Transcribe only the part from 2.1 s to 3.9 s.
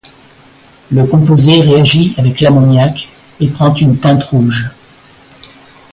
avec l'ammoniaque et prend